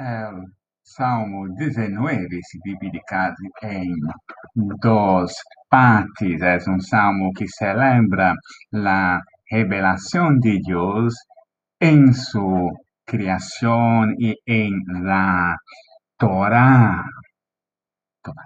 [0.00, 0.46] El
[0.82, 3.02] Salmo 19 se divide
[3.60, 3.94] en
[4.80, 5.34] dos
[5.68, 6.40] partes.
[6.40, 8.32] Es un salmo que celebra
[8.70, 11.14] la revelación de Dios
[11.78, 12.70] en su
[13.04, 14.72] creación y en
[15.04, 15.54] la
[16.16, 17.04] Torah.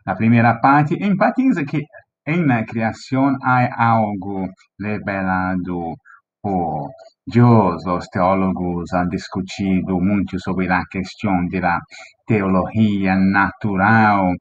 [0.05, 1.83] La primera parte enfatiza que
[2.25, 5.95] en la creación hay algo revelado
[7.27, 7.83] Dios.
[7.87, 11.81] Los teólogos han discutido mucho sobre la cuestión de la
[12.27, 14.37] teología natural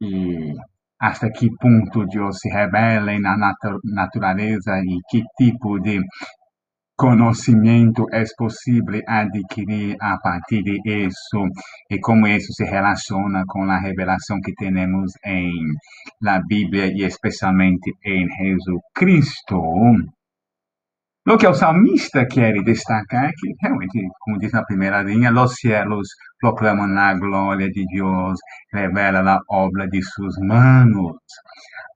[0.00, 0.54] y
[0.98, 6.00] hasta qué punto Dios se revela en la naturaleza y qué tipo de
[6.96, 11.44] conocimiento es posible adquirir a partir de eso
[11.88, 15.50] y cómo eso se relaciona con la revelación que tenemos en
[16.20, 19.60] la Biblia y especialmente en Jesucristo.
[21.30, 25.54] Lo que o salmista quer destacar é que, realmente, como diz na primeira linha, os
[25.54, 26.08] cielos
[26.40, 28.36] proclamam a glória de Deus,
[28.72, 31.18] revela a obra de suas manos.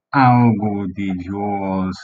[0.09, 1.97] Algo de Deus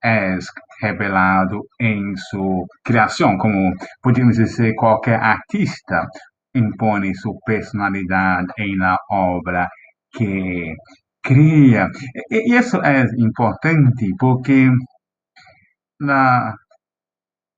[0.00, 0.38] é
[0.80, 6.06] revelado em sua criação, como podemos dizer, qualquer artista
[6.54, 9.66] impõe sua personalidade em la obra
[10.12, 10.72] que
[11.20, 11.88] cria.
[12.30, 14.70] E isso é importante porque
[15.98, 16.54] na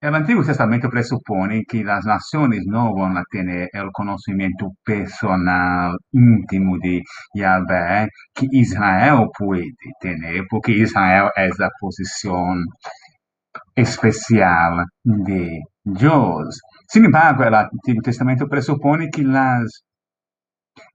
[0.01, 6.77] El Antiguo Testamento presupone que las naciones no van a tener el conocimiento personal íntimo
[6.81, 7.03] de
[7.35, 12.65] Yahvé que Israel puede tener, porque Israel es la posición
[13.75, 16.61] especial de Dios.
[16.89, 19.83] Sin embargo, el Antiguo Testamento presupone que las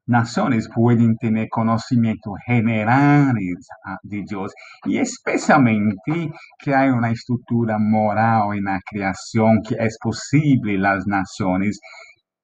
[0.06, 4.54] naciones pueden tener conocimientos generales ah, de Dios
[4.86, 11.80] y especialmente que hay una estructura moral en la creación que es posible las naciones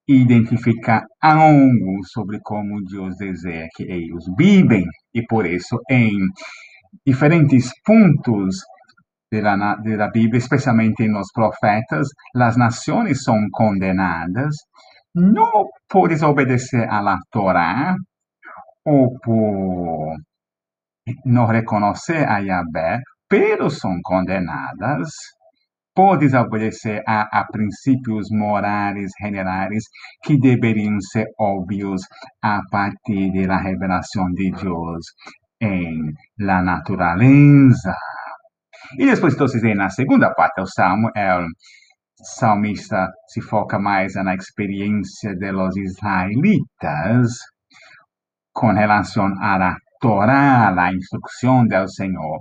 [0.06, 4.86] identificar algo sobre cómo Dios desea que ellos viven.
[5.14, 6.18] Y por eso en
[7.06, 7.72] diferentes
[9.31, 14.68] la, de la Biblia, especialmente en los profetas, las naciones son condenadas
[15.16, 17.96] no por desobedecer a la Torah
[18.86, 20.18] o por
[21.25, 25.09] no reconocer a Yahvé, pero son condenadas
[25.94, 29.84] por desobedecer a, a princípios morais generais
[30.24, 32.02] que deveriam ser óbvios
[32.42, 35.06] a partir da revelação de Deus
[35.62, 37.96] em la natureza.
[38.98, 41.46] E depois, então, na segunda parte do Salmo, é
[42.24, 47.31] salmista se foca mais na experiência de los israelitas
[48.53, 52.40] com relação la Torah, a instrução do Senhor,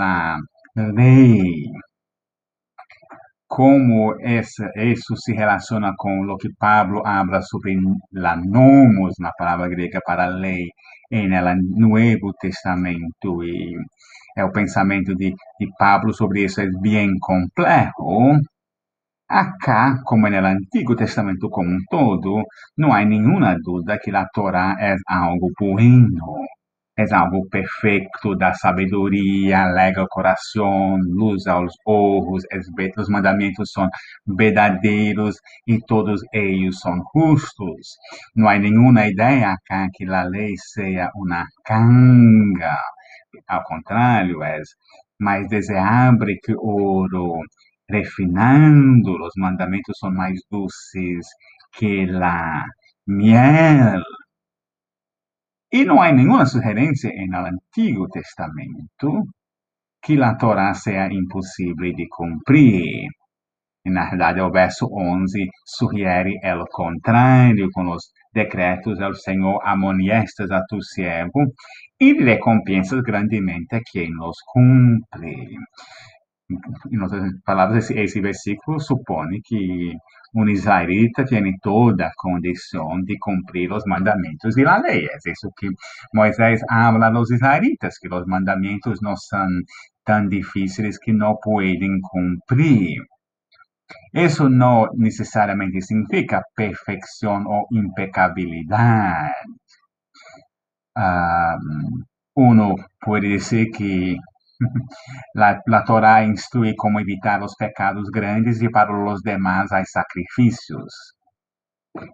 [0.00, 0.38] a
[0.76, 1.66] lei.
[3.46, 7.76] Como isso se relaciona com o que Pablo habla sobre
[8.12, 10.68] la nomos, na palavra grega para lei,
[11.10, 13.42] no Novo Testamento.
[13.44, 13.76] E
[14.36, 18.40] é o pensamento de, de Pablo sobre isso é bem complexo.
[19.34, 22.44] Acá, como en el Antiguo Testamento como un todo,
[22.76, 26.36] no hay ninguna duda que la Torah es algo bueno,
[26.94, 32.44] es algo perfecto, da sabedoria, alegra o coração, luz aos olhos,
[32.98, 33.88] os mandamentos são
[34.26, 37.96] verdadeiros e todos eles são justos.
[38.36, 42.76] Não há nenhuma ideia acá que a lei seja uma canga.
[43.48, 44.60] Ao contrário, é
[45.18, 47.40] mais deseável que ouro,
[47.88, 51.28] refinando, los mandamientos son más dulces
[51.78, 52.64] que la
[53.06, 54.02] miel.
[55.70, 59.24] Y no hay ninguna sugerencia en el Antiguo Testamento
[60.00, 63.08] que la Torah sea imposible de cumplir.
[63.84, 70.50] En la verdad, el verso 11 sugiere el contrario con los decretos del Señor amonestas
[70.52, 71.40] a tu siervo
[71.98, 75.56] y recompensas grandemente a quien los cumple.
[76.92, 79.92] Em outras palavras, esse, esse versículo supõe que
[80.34, 85.06] um israelita tem toda a condição de cumprir os mandamentos e a lei.
[85.06, 85.68] É isso que
[86.14, 89.46] Moisés habla aos israelitas, que os mandamentos não são
[90.04, 93.02] tão difíceis que não podem cumprir.
[94.14, 99.32] Isso não necessariamente significa perfeição ou impecabilidade.
[100.96, 102.02] Um,
[102.36, 104.16] uno pode dizer que
[105.34, 110.92] La, la Torá instrui como evitar os pecados grandes e para os demás há sacrifícios.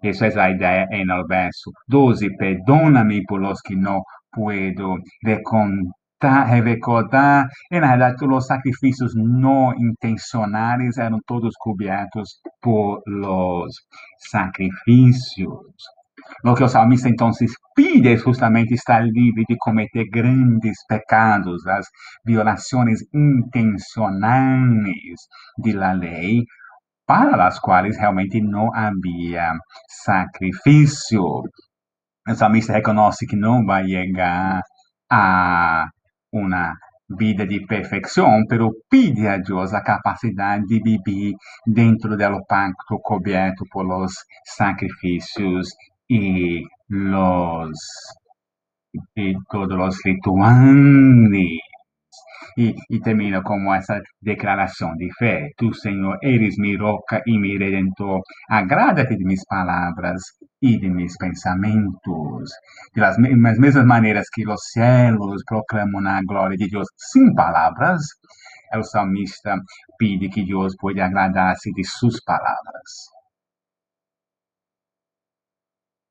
[0.03, 2.35] Essa é a ideia el verso 12.
[2.37, 4.01] Perdona-me por los que não
[4.31, 4.97] puedo
[6.61, 7.95] recordar, e na
[8.37, 13.73] os sacrifícios não intencionais eram todos cobertos por los
[14.17, 15.98] sacrifícios.
[16.43, 17.31] Lo que o salmista então
[17.75, 21.85] pide é justamente estar livre de cometer grandes pecados, as
[22.25, 24.83] violações intencionais
[25.57, 26.43] de la lei,
[27.05, 29.53] para as quais realmente não havia
[30.03, 31.23] sacrifício.
[32.27, 34.61] O salmista reconhece que não vai chegar
[35.11, 35.87] a
[36.31, 36.73] uma
[37.17, 41.33] vida de perfeição, pero pide a Deus a capacidade de viver
[41.65, 44.13] dentro do pacto coberto por los
[44.45, 45.69] sacrifícios
[46.09, 47.79] e los
[49.13, 51.59] e todos los rituales.
[52.57, 55.49] E, e termina com essa declaração de fé.
[55.55, 58.21] Tu, Senhor, eres mi roca e mi redentor.
[58.49, 60.21] Agrada-te de minhas palavras
[60.61, 62.51] e de meus pensamentos.
[62.93, 68.01] De las mesmas maneiras que os céus proclamam a glória de Deus sem palavras,
[68.75, 69.55] o salmista
[69.97, 73.18] pede que Deus pode agradar-se de suas palavras.